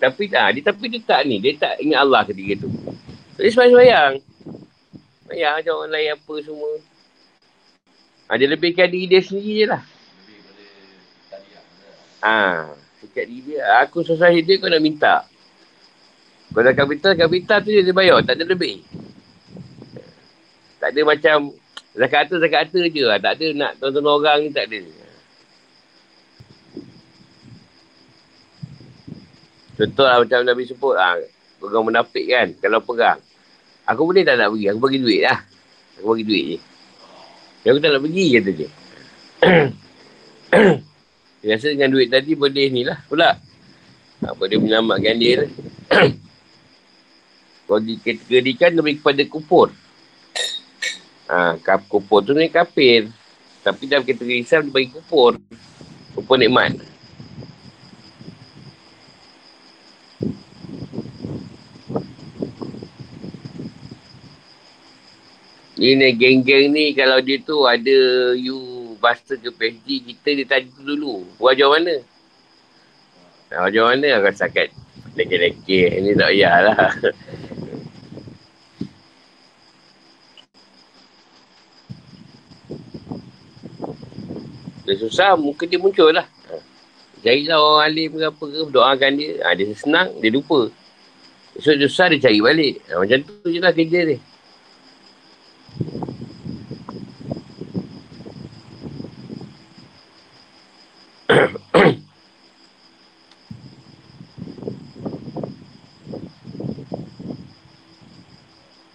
[0.00, 1.36] Tapi ah, dia tapi dia tak ni.
[1.42, 2.70] Dia tak ingat Allah ketika tu.
[3.36, 4.12] Dia semayang-semayang.
[5.28, 6.72] Semayang macam orang lain apa semua.
[8.30, 9.82] Ha, dia lebihkan diri dia sendiri je lah.
[12.20, 13.60] Ah, ha, diri dia.
[13.84, 15.29] Aku susah hidup kau nak minta.
[16.50, 18.18] Kau dah kapital, kapital tu dia bayar.
[18.26, 18.82] Tak ada lebih.
[20.82, 21.54] Tak ada macam
[21.94, 23.18] zakat harta, zakat harta je lah.
[23.22, 24.82] Tak ada nak tonton orang ni, tak ada.
[29.78, 31.22] Contoh lah macam Nabi sebut lah.
[31.60, 33.20] Orang menafik kan, kalau perang.
[33.86, 34.66] Aku boleh tak nak pergi?
[34.72, 35.38] Aku bagi duit lah.
[36.00, 36.58] Aku bagi duit je.
[37.62, 38.68] Yang aku tak nak pergi, kata dia.
[41.44, 43.38] Biasa dengan duit tadi boleh ni lah pula.
[44.20, 45.50] Ha, boleh menyelamatkan dia lah.
[47.70, 49.70] Kalau dikategorikan lebih kepada kupur.
[51.30, 53.06] Ha, kap, kupur tu ni kafir.
[53.62, 55.38] Tapi dalam kategori Islam dia bagi kupur.
[56.18, 56.74] Kupur nikmat.
[65.78, 67.98] Ini geng-geng ni kalau dia tu ada
[68.34, 71.22] you master ke PhD, kita dia tanya tu dulu.
[71.38, 72.02] Jauh mana?
[73.54, 74.74] Nah, jauh mana aku sakit?
[75.14, 76.02] Leke-leke.
[76.02, 76.90] Ini tak payahlah.
[84.90, 86.26] Dia susah, muka dia muncul lah.
[87.22, 89.38] Carilah orang alim ke apa ke, doakan dia.
[89.46, 90.66] Ha, dia senang, dia lupa.
[91.54, 92.82] Esok dia susah, dia cari balik.
[92.90, 94.18] Ha, macam tu je lah kerja dia.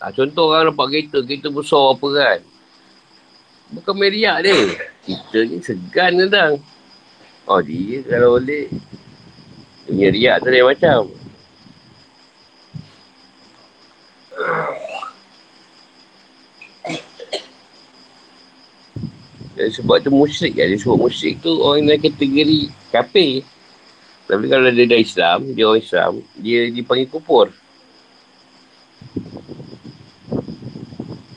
[0.04, 2.40] ha, contoh orang nampak kereta, kereta besar apa kan.
[3.74, 4.58] Bukan meriak dia.
[5.06, 6.62] Kita ni segan kadang.
[7.50, 8.70] Oh dia kalau boleh.
[9.86, 11.02] Punya riak tu lain macam.
[19.56, 20.68] Dan sebab tu musyrik kan.
[20.68, 23.46] Dia sebut musyrik tu orang yang kategori kafir.
[24.26, 27.54] Tapi kalau dia dah Islam, dia orang Islam, dia dipanggil kupur.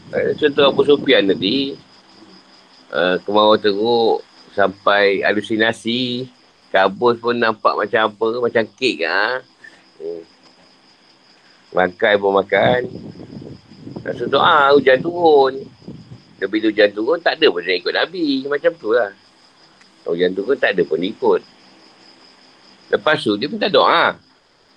[0.09, 1.77] Eh, contoh Abu Sufyan tadi,
[2.93, 4.25] uh, kemauan teruk
[4.57, 6.29] sampai halusinasi
[6.69, 9.41] kabus pun nampak macam apa macam kek ha?
[10.01, 10.23] hmm.
[11.73, 12.81] makan pun makan.
[14.05, 15.65] Rasa doa hujan turun.
[16.39, 18.47] Tapi hujan turun tak ada pun dia ikut Nabi.
[18.47, 19.11] Macam tu lah.
[20.07, 21.43] Hujan turun tak ada pun ikut.
[22.89, 24.17] Lepas tu dia minta doa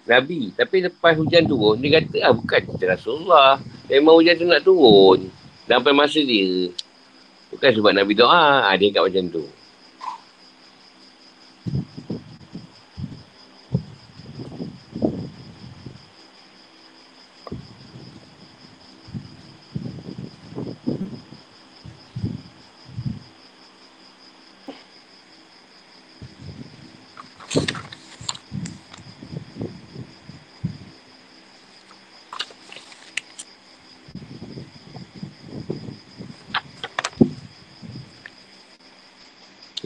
[0.08, 0.52] Nabi.
[0.56, 3.60] Tapi lepas hujan turun dia kata ah bukan cerita Rasulullah.
[3.88, 5.20] Memang hujan tu nak turun.
[5.68, 6.72] Sampai masa dia
[7.52, 9.44] Bukan sebab Nabi doa, ha, dia kat macam tu.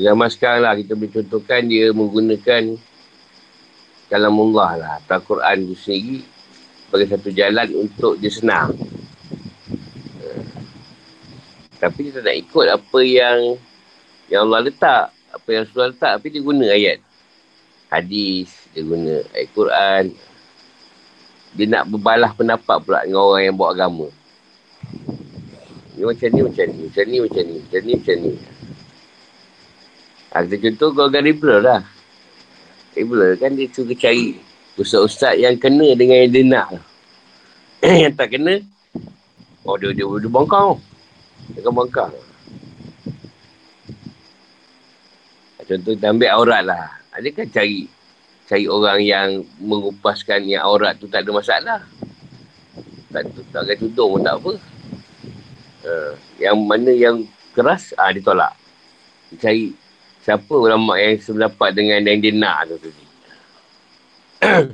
[0.06, 2.78] Zaman sekarang lah kita boleh contohkan dia menggunakan
[4.06, 4.92] kalamullah lah.
[5.02, 6.22] Atau Quran itu sendiri
[6.86, 8.78] sebagai satu jalan untuk dia senang.
[10.22, 10.46] Uh,
[11.82, 13.58] tapi dia tak nak ikut apa yang
[14.30, 15.10] yang Allah letak.
[15.34, 16.12] Apa yang Rasulullah letak.
[16.22, 16.98] Tapi dia guna ayat.
[17.90, 18.54] Hadis.
[18.78, 20.04] Dia guna ayat Quran.
[21.58, 24.06] Dia nak berbalah pendapat pula dengan orang yang buat agama.
[25.98, 26.82] Ni macam ni, macam ni.
[26.94, 27.58] Macam ni, macam ni.
[27.58, 28.34] Macam ni, macam ni.
[30.36, 31.82] Ha, kita contoh golongan liberal lah.
[32.92, 34.36] Liberal kan dia suka cari
[34.76, 36.68] ustaz-ustaz yang kena dengan yang dia nak.
[38.04, 38.60] yang tak kena,
[39.64, 40.76] oh dia, dia, dia bongkang.
[41.56, 42.12] bangkang.
[45.66, 46.84] Contoh kita ambil aurat lah.
[47.16, 47.88] Ada kan cari
[48.46, 49.28] cari orang yang
[49.64, 51.80] mengupaskan yang aurat tu tak ada masalah.
[53.16, 53.24] Tak,
[53.56, 54.54] tak pakai tudung pun tak apa.
[55.88, 56.12] Uh,
[56.44, 57.24] yang mana yang
[57.56, 58.52] keras, ah dia tolak.
[59.40, 59.85] Cari
[60.26, 63.06] siapa ulama yang sependapat dengan yang dia nak tu tadi.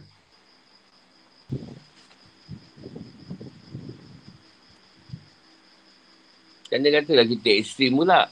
[6.72, 8.32] kan dia katalah kita ekstrim pula.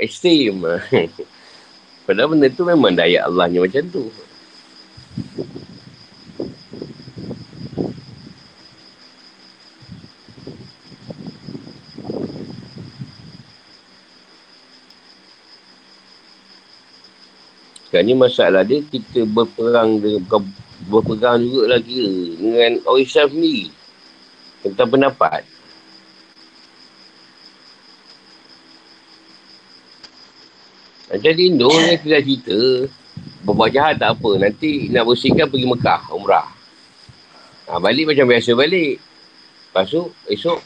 [0.00, 0.64] Ekstrim.
[2.08, 4.08] Padahal benda tu memang daya Allahnya macam tu.
[17.92, 20.24] Sekarang ni masalah dia kita berperang dengan
[20.88, 23.68] berperang juga lagi dengan orang Islam sendiri.
[24.64, 25.44] Tentang pendapat.
[31.12, 32.58] Macam di Indo ni kita cerita.
[33.44, 34.40] Berbuat jahat tak apa.
[34.40, 36.48] Nanti nak bersihkan pergi Mekah Umrah.
[37.68, 39.04] Ha, Balik macam biasa balik.
[39.68, 40.64] Lepas tu esok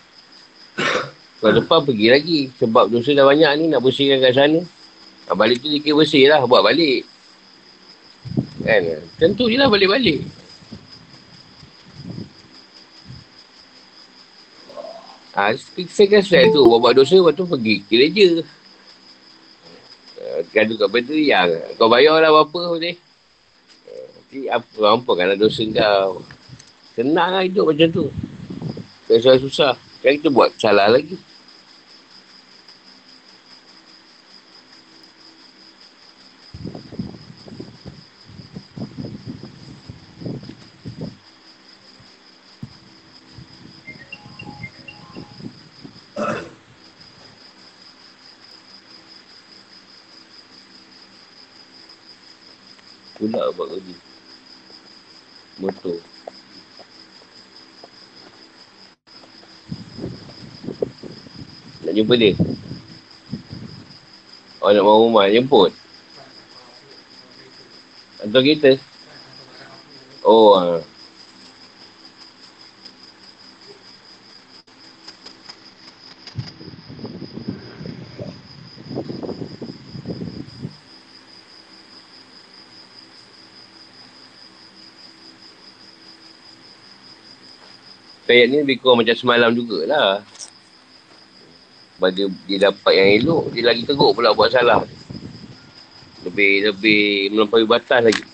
[1.42, 2.40] Kalau depan pergi lagi.
[2.62, 4.62] Sebab dosa dah banyak ni Nak bersihkan kat sana.
[5.26, 7.15] Ha, Balik tu dikira bersih lah Buat balik
[8.66, 8.82] Kan
[9.22, 10.26] Tentu je lah balik-balik
[15.36, 18.40] Ha, saya kan saya tu Buat-buat dosa Lepas tu pergi Kira je
[20.50, 21.48] Gaduh kat benda yang
[21.78, 22.96] kau bayar lah apa boleh.
[23.86, 26.24] Nanti apa, apa kan dosa kau.
[26.96, 28.06] Senang lah hidup macam tu.
[29.06, 29.76] Susah-susah.
[30.02, 31.14] Kan kita buat salah lagi.
[53.28, 53.94] Pula buat kerja.
[55.60, 55.98] Motor.
[61.86, 62.32] Nak jumpa dia?
[64.58, 65.70] Oh nak mahu rumah, jemput?
[68.18, 68.72] Hantar kereta?
[70.26, 70.82] Oh, uh.
[88.26, 90.18] Ayat ni lebih kurang macam semalam jugalah.
[92.10, 94.82] Dia, dia dapat yang elok, dia lagi teruk pula buat salah.
[96.26, 98.24] Lebih, lebih melampaui batas lagi.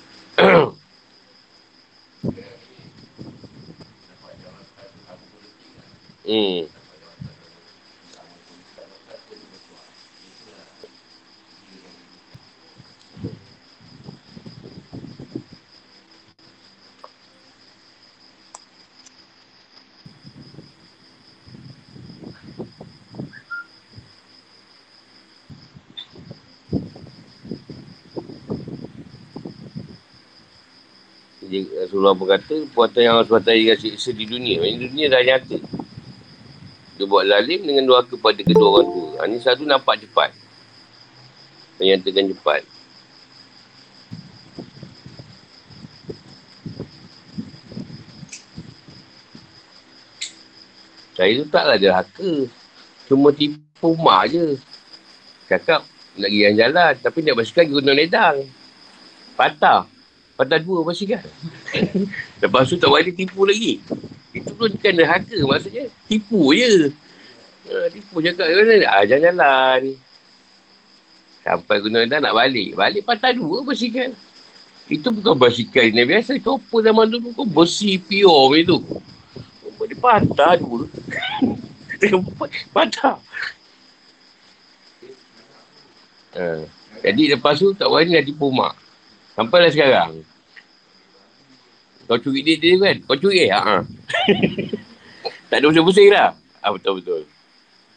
[6.26, 6.81] hmm.
[32.02, 34.58] Rasulullah berkata, puatan yang SWT yang siksa di dunia.
[34.66, 35.54] Ini dunia dah nyata.
[36.98, 39.22] Dia buat lalim dengan doa kepada kedua orang tua.
[39.22, 40.34] Ini ha, satu nampak cepat.
[41.78, 42.66] Menyatakan cepat.
[51.14, 52.50] Saya tu taklah dia haka.
[53.06, 54.58] Cuma tipu mak je.
[55.46, 55.86] Cakap
[56.18, 56.94] nak pergi jalan.
[56.98, 58.42] Tapi dia basikal pergi gunung ledang.
[59.38, 59.91] Patah.
[60.42, 61.22] Patah dua basikal.
[62.42, 63.78] Lepas tu tak boleh tipu lagi.
[64.34, 65.86] Itu pun kan haka maksudnya.
[66.10, 66.90] Tipu je.
[67.70, 69.94] Ha, tipu cakap mana ah, jalan-jalan.
[71.46, 72.74] Sampai guna dah nak balik.
[72.74, 74.10] Balik patah dua basikal.
[74.90, 76.42] Itu bukan basikal ni biasa.
[76.42, 78.82] Apa zaman dulu kau besi pure itu.
[79.78, 80.90] Dia patah dua.
[82.74, 83.22] patah.
[86.34, 86.66] Ha.
[87.06, 88.74] Jadi lepas tu tak boleh nak tipu mak.
[89.38, 90.31] Sampai lah sekarang.
[92.10, 92.96] Kau curi dia dia kan?
[93.06, 93.50] Kau curi eh?
[93.54, 93.82] Ha.
[95.50, 96.34] tak ada pusing-pusing lah.
[96.62, 97.26] Ah, betul-betul.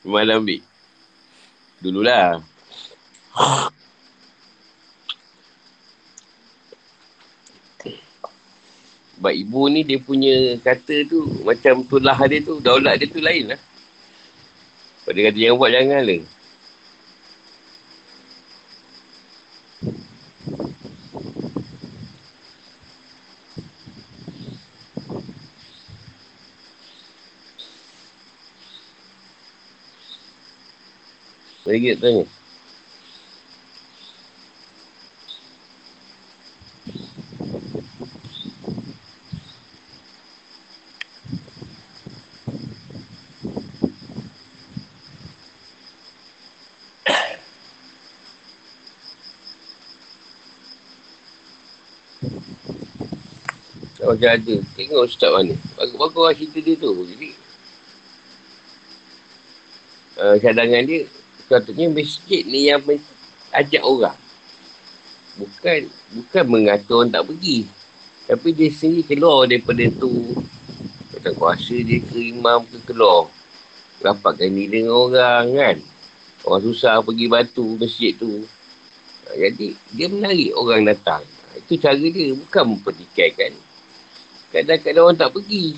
[0.05, 0.61] Malam ambil.
[1.81, 2.41] Dululah.
[9.15, 13.55] Sebab ibu ni dia punya kata tu macam tulah dia tu, daulat dia tu lain
[13.55, 13.59] lah.
[15.07, 16.21] Pada kata yang buat jangan lah.
[31.65, 32.29] Lagi tanya.
[54.15, 54.55] Macam ada.
[54.79, 55.57] Tengok ustaz mana.
[55.75, 56.93] Bagus-bagus lah cerita dia tu.
[57.03, 57.29] Jadi,
[60.21, 61.03] uh, cadangan dia,
[61.47, 62.81] katanya masjid ni yang
[63.53, 64.17] ajak orang.
[65.35, 67.67] Bukan bukan mengatur orang tak pergi.
[68.25, 70.33] Tapi dia sendiri keluar daripada tu.
[71.13, 73.29] Kata kuasa dia ke imam ke keluar.
[74.01, 75.77] Rapatkan ni dengan orang kan.
[76.45, 78.45] Orang susah pergi batu masjid tu.
[79.29, 81.21] Jadi dia menarik orang datang.
[81.53, 82.33] Itu cara dia.
[82.33, 83.53] Bukan mempertikaikan
[84.55, 85.75] kadang-kadang orang tak pergi.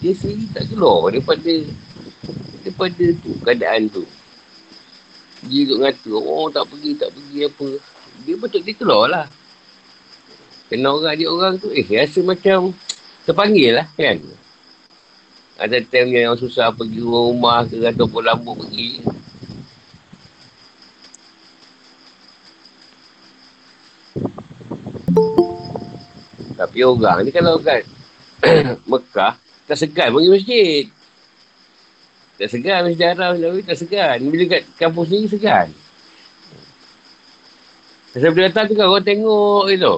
[0.00, 1.52] Dia sendiri tak keluar daripada
[2.64, 4.04] daripada tu, keadaan tu.
[5.44, 7.68] Dia duduk ngata, oh tak pergi, tak pergi apa.
[8.24, 9.26] Dia betul dia keluar lah.
[10.72, 12.72] Kena orang dia orang tu, eh rasa macam
[13.28, 14.16] terpanggil lah kan.
[15.60, 19.04] Ada time yang susah pergi rumah ke ataupun lampu pergi.
[26.56, 27.84] Tapi orang ni kalau kan
[28.90, 29.36] Mekah,
[29.68, 30.84] tak segan pergi masjid.
[32.36, 34.16] Tak segan masjid Arab, tak segan.
[34.28, 35.72] Bila kat kampus ni, segan.
[38.12, 39.96] Saya bila datang tu kan, orang tengok je tu.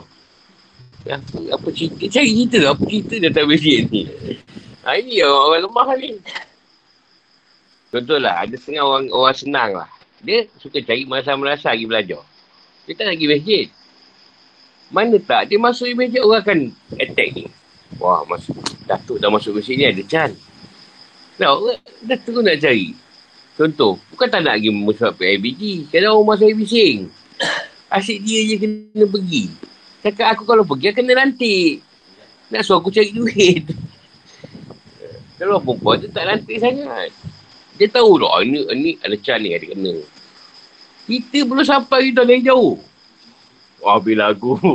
[1.09, 4.03] Apa, apa cerita, cari cerita apa cerita dia datang masjid ni.
[4.82, 6.11] Ha, ini orang, orang lemah ni.
[7.89, 9.91] Contohlah, ada setengah orang, orang senang lah.
[10.20, 12.22] Dia suka cari masa-masa lagi belajar.
[12.86, 13.66] Dia tak pergi masjid.
[14.91, 16.59] Mana tak, dia masuk masjid, orang akan
[16.99, 17.45] attack ni.
[18.03, 18.59] Wah, masuk.
[18.84, 20.30] Datuk dah masuk ke sini ada Chan.
[21.39, 21.55] Nah,
[22.03, 22.95] Datuk pun nak cari.
[23.55, 25.62] Contoh, bukan tak nak pergi masuk PIBG.
[25.91, 27.11] Kadang orang masuk bising.
[27.95, 29.45] Asyik dia je kena pergi.
[30.03, 31.82] Cakap aku kalau pergi, kena lantik.
[32.51, 33.66] Nak suruh aku cari duit.
[35.39, 37.14] Kalau perempuan tu tak lantik sangat.
[37.78, 39.95] Dia tahu tak, ni, ni ada Chan ni ada kena.
[41.07, 42.74] Kita belum sampai kita lagi jauh.
[43.78, 44.59] Wah, bila aku.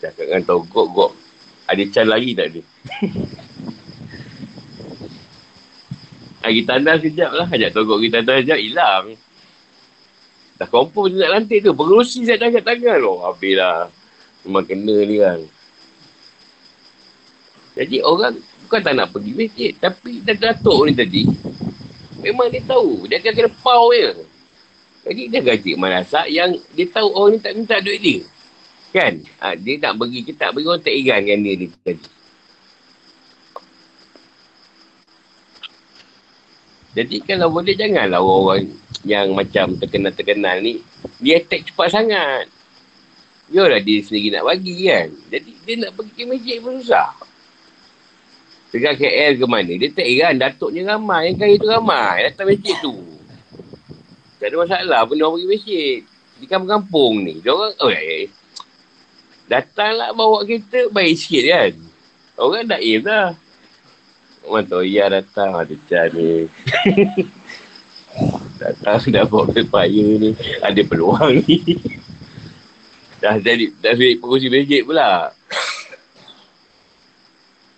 [0.00, 1.12] Cakap dengan togok gok.
[1.66, 2.62] Ada can lagi tak ada?
[6.40, 7.46] Lagi tanda sekejap lah.
[7.48, 9.04] Ajak togok kita tanda sekejap, hilang.
[10.60, 11.72] Dah kompon je nak lantik tu.
[11.72, 13.14] Pengurusi saya dah tangan tu.
[13.24, 13.88] Habis lah.
[14.44, 15.40] Memang kena ni kan.
[17.80, 18.36] Jadi orang
[18.66, 19.72] bukan tak nak pergi masjid.
[19.80, 21.24] Tapi Datuk ni tadi.
[22.20, 23.08] Memang dia tahu.
[23.08, 24.12] Dia akan kena pau je.
[25.00, 28.20] Jadi dia gaji malasak yang dia tahu orang ni tak minta duit dia.
[28.92, 29.24] Kan?
[29.40, 32.19] Ha, dia nak bagi kita, tak bagi orang tak iran dengan dia ni tadi.
[36.90, 38.74] Jadi kalau boleh janganlah orang-orang
[39.06, 40.82] yang macam terkenal-terkenal ni,
[41.22, 42.50] dia attack cepat sangat.
[43.50, 45.08] Dia lah dia sendiri nak bagi kan.
[45.30, 47.10] Jadi dia nak pergi ke masjid pun susah.
[48.70, 52.76] Dekat KL ke mana, dia tak iran, datuknya ramai, yang kaya tu ramai, datang masjid
[52.78, 52.94] tu.
[54.38, 55.98] Tak ada masalah pun dia pergi masjid.
[56.38, 58.30] Di kampung-kampung ni, dia orang, oh, ya, ya.
[59.50, 61.72] Datanglah bawa kereta, baik sikit kan.
[62.38, 63.34] Orang dah aim dah.
[64.44, 66.48] Orang tahu, datang, ada can ni.
[68.60, 70.32] datang dah bawa pepaya ni.
[70.64, 71.76] Ada peluang ni.
[73.20, 75.36] dah jadi, dah jadi pengurusi masjid pula.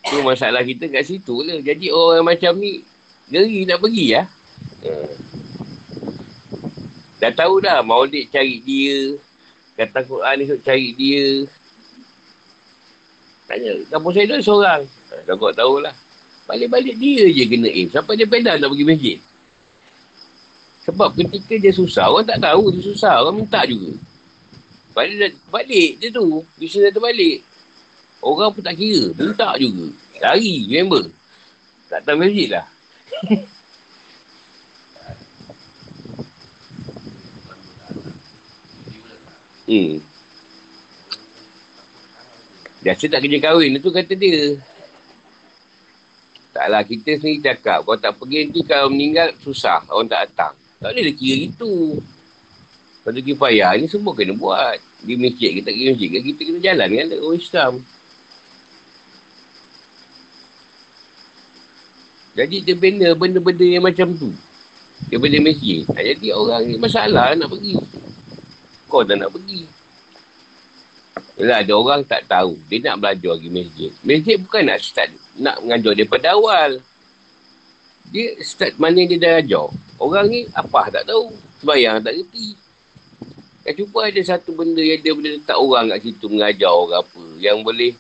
[0.07, 1.59] Tu masalah kita kat situ lah.
[1.59, 2.87] Jadi orang macam ni,
[3.27, 4.23] geri nak pergi ya.
[4.87, 5.13] Hmm.
[7.23, 9.15] Dah tahu dah, maulid cari dia.
[9.79, 11.27] Kata Quran ni cari dia.
[13.47, 14.83] Tanya, kampung saya tu seorang.
[15.27, 15.95] Dah kau tahulah.
[16.47, 17.89] Balik-balik dia je kena aim.
[17.91, 19.19] Sampai dia pedal nak pergi masjid.
[20.83, 23.23] Sebab ketika dia susah, orang tak tahu dia susah.
[23.23, 23.95] Orang minta juga.
[24.93, 26.43] Balik, balik dia tu.
[26.59, 27.47] Bisnes dia terbalik.
[28.19, 29.15] Orang pun tak kira.
[29.15, 29.95] Minta juga.
[30.19, 31.07] Lari, member.
[31.87, 32.67] Tak tahu masjid lah.
[39.71, 40.03] hmm.
[42.83, 44.59] Biasa tak kerja kahwin tu kata dia.
[46.63, 47.83] Taklah kita sendiri cakap.
[47.83, 49.83] Kalau tak pergi nanti kalau meninggal susah.
[49.91, 50.55] Orang tak datang.
[50.79, 51.99] Tak boleh dia kira itu.
[53.03, 54.79] Pada kifayah ni semua kena buat.
[55.03, 56.09] Di masjid kita pergi masjid.
[56.23, 57.73] Kita kena jalan kan orang Islam.
[62.39, 64.31] Jadi dia benda benda-benda yang macam tu.
[65.11, 65.83] Dia benda masjid.
[65.83, 67.75] Jadi orang ni masalah nak pergi.
[68.87, 69.67] Kau tak nak pergi.
[71.41, 72.61] Yalah, ada orang tak tahu.
[72.69, 73.91] Dia nak belajar lagi masjid.
[74.05, 75.11] Masjid bukan nak start,
[75.41, 76.71] nak mengajar daripada awal.
[78.13, 79.69] Dia start mana dia dah ajar.
[79.97, 81.33] Orang ni apa tak tahu.
[81.65, 82.59] Sebayang tak reti.
[83.63, 87.25] Kan cuba ada satu benda yang dia boleh letak orang kat situ mengajar orang apa.
[87.39, 87.93] Yang boleh.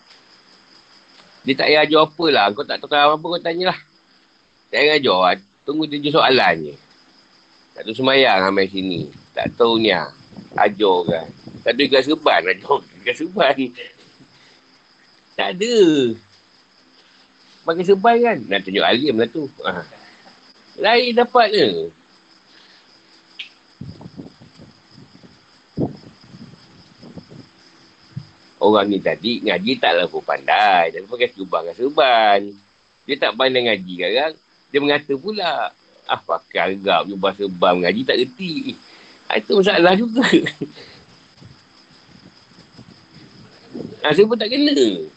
[1.47, 2.45] Dia tak payah ajar apa lah.
[2.53, 3.78] Kau tak tahu apa kau tanya lah.
[4.68, 5.41] Tak payah ajar.
[5.62, 6.74] Tunggu dia soalan je.
[7.72, 9.09] Tak tahu semayang sampai sini.
[9.33, 10.11] Tak tahu ni lah.
[10.53, 11.27] Ajar kan.
[11.63, 12.79] Tak ada gas reban ajar.
[13.07, 13.57] Gas reban.
[15.33, 15.77] Tak ada.
[17.63, 18.39] Pakai seban kan.
[18.51, 19.47] Nak tunjuk alim lah tu.
[19.63, 19.87] Ha.
[20.83, 21.69] Lain dapat ke?
[28.63, 30.95] Orang ni tadi ngaji taklah pun pandai.
[30.95, 32.41] Dia pakai subang dengan serban.
[33.07, 34.35] Dia tak pandai ngaji sekarang.
[34.71, 35.75] Dia mengata pula.
[36.07, 38.79] Ah pakai agak jubah serban ngaji tak reti.
[39.33, 40.20] Ha, itu masalah juga.
[44.05, 45.09] ha, saya pun tak kena.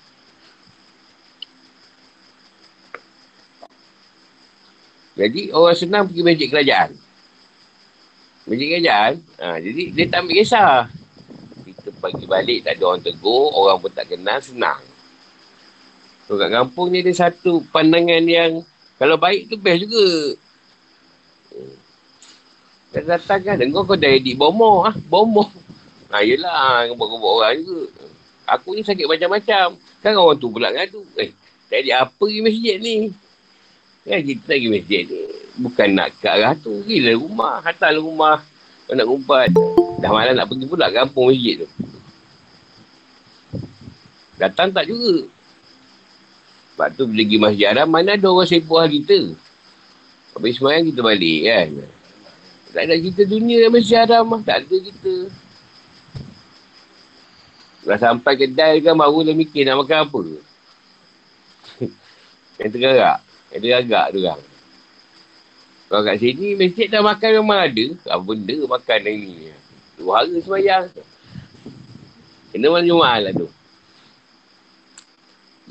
[5.20, 6.96] Jadi orang senang pergi masjid kerajaan.
[8.48, 9.20] Masjid kerajaan.
[9.44, 10.88] Ha, jadi dia tak ambil kisah
[11.66, 14.80] kita pagi balik tak ada orang tegur, orang pun tak kenal, senang.
[16.26, 18.64] So kat kampung ni ada satu pandangan yang
[18.96, 20.40] kalau baik tu best juga.
[22.96, 24.88] Kau datang kan, dengar kau dah edit bomo.
[24.88, 25.52] Ah, bomo.
[26.16, 27.92] Ha, yelah, buat-buat orang juga.
[28.56, 29.76] Aku ni sakit macam-macam.
[30.00, 31.04] Kan orang tu pula ngadu.
[31.20, 31.36] Eh,
[31.68, 33.12] tak ada apa di masjid ni.
[34.08, 35.22] Kan kita pergi masjid ni.
[35.60, 36.72] Bukan nak ke arah tu.
[36.88, 37.60] Gila rumah.
[37.60, 38.40] Hantar rumah.
[38.88, 39.52] Kau nak umpat.
[40.00, 41.70] Dah malam nak pergi pula kampung masjid tu.
[44.40, 45.28] Datang tak juga.
[46.72, 49.36] Sebab tu bila pergi masjid haram, mana ada orang sepuh kita.
[50.32, 51.70] Habis semayang kita balik kan.
[52.76, 54.42] Tak ada kita dunia dalam masjid haram lah.
[54.44, 55.16] Tak ada kita.
[57.88, 60.22] Dah sampai kedai kan baru dah mikir nak makan apa.
[62.60, 63.24] Yang tergerak.
[63.56, 64.40] Yang tergagak tu kan.
[65.86, 67.86] Kalau kat sini, masjid dah makan memang ada.
[68.12, 69.56] Apa benda makan ni.
[69.96, 70.92] Dua hari semayang.
[72.52, 73.48] Kena malam Jumaat lah tu.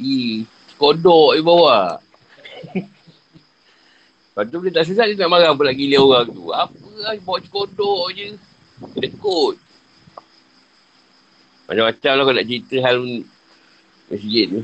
[0.01, 0.49] Ih,
[0.81, 2.01] kodok di bawah.
[4.33, 6.49] Lepas tu dia tak sesat dia nak marah pula gila orang tu.
[6.49, 8.29] Apa lah bawa kodok je.
[8.97, 9.61] Dekut.
[11.69, 12.99] Macam-macam lah kau nak cerita hal
[14.09, 14.63] masjid ni.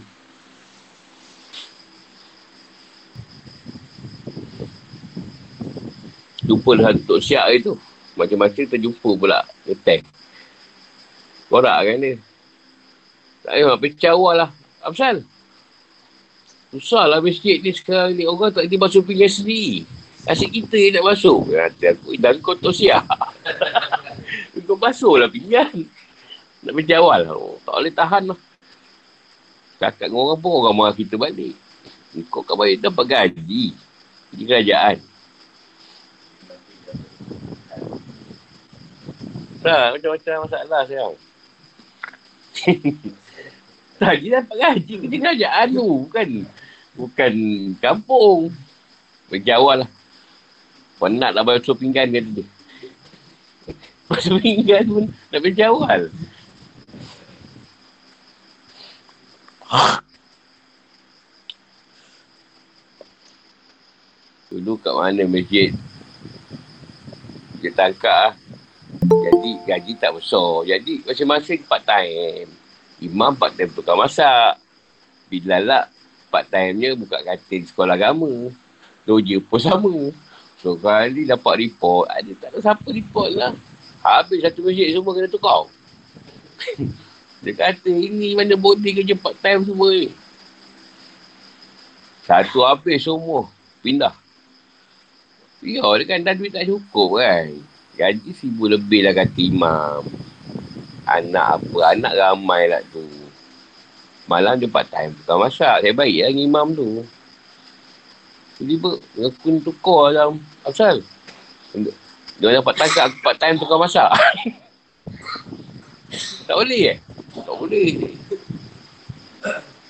[6.49, 7.77] Jumpa dengan Tok Siak tu.
[8.17, 10.03] Macam-macam terjumpa pula ngetek.
[11.53, 12.15] Korak kan dia.
[13.41, 14.51] Tak payah, pecah awal lah.
[14.85, 15.25] Apa
[16.71, 18.23] Susah lah masjid ni sekarang ni.
[18.29, 19.83] Orang tak boleh masuk pinggan sendiri.
[20.29, 21.49] Asyik kita yang nak masuk.
[21.49, 23.05] Kata aku, dan kau tak siap.
[24.69, 25.89] kau masuk lah pinggan.
[26.61, 27.21] Nak pecah awal.
[27.33, 28.41] Oh, tak boleh tahan lah.
[29.81, 31.57] Cakap dengan orang pun orang marah kita balik.
[32.29, 33.73] Kau kat balik dapat gaji.
[34.31, 35.01] Di kerajaan.
[39.61, 41.17] Nah, macam-macam masalah sekarang.
[44.01, 45.89] Tadi dapat gaji kerja kerajaan tu.
[46.05, 46.29] Bukan,
[46.97, 47.35] bukan
[47.81, 48.53] kampung.
[49.33, 49.91] Pergi awal lah.
[51.01, 52.45] Penat lah bayar pinggan dia tu.
[54.05, 56.13] Basuh pinggan pun nak pergi awal.
[64.51, 65.73] Dulu kat mana masjid?
[67.65, 68.33] Dia tangkap lah.
[69.01, 70.67] Jadi gaji tak besar.
[70.67, 72.51] Jadi masing-masing part time.
[73.01, 74.59] Imam part time tukar masak.
[75.31, 75.85] Bilal lah
[76.29, 78.51] part time-nya buka katil sekolah agama.
[79.07, 79.95] Doja pun sama.
[80.61, 82.13] So kali dapat report.
[82.13, 83.53] Ada tak ada siapa report lah.
[84.05, 85.69] Habis satu masjid semua kena tukar.
[87.45, 90.13] Dia kata ini mana body kerja part time semua ni.
[92.29, 93.49] Satu habis semua.
[93.81, 94.13] Pindah.
[95.61, 97.53] Ya, dia kan dah duit tak cukup kan.
[97.97, 100.05] Gaji seribu lebih lah kata imam.
[101.09, 101.79] Anak apa?
[101.97, 103.05] Anak ramai lah tu.
[104.29, 105.81] Malam dia part time tukar masak.
[105.81, 106.89] Saya baik lah dengan imam tu.
[108.61, 110.37] Tiba-tiba aku tukar dalam
[110.69, 111.01] asal.
[112.37, 114.05] Dia dapat tangkap aku part time tukar masak.
[116.45, 116.99] tak boleh eh?
[117.33, 117.89] Tak boleh.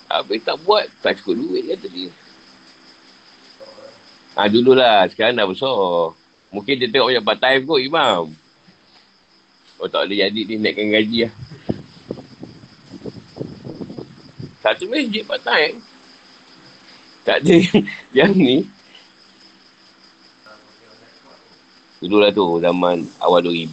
[0.07, 2.11] Habis tak buat, tak cukup duit kata dia.
[4.39, 5.11] Ha, dululah.
[5.11, 6.15] Sekarang dah besar.
[6.55, 8.23] Mungkin dia tengok macam part time kot imam.
[9.83, 11.35] Oh tak boleh jadi dia naikkan gaji lah.
[14.63, 15.83] Satu masjid part time.
[17.31, 17.57] Tak ada
[18.19, 18.67] yang ni.
[22.03, 23.71] Dulu lah tu zaman awal 2000.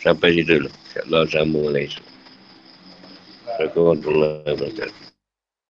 [0.00, 0.72] Sampai situ lah.
[0.72, 2.06] InsyaAllah sama lah esok.
[3.44, 5.03] Assalamualaikum warahmatullahi wabarakatuh.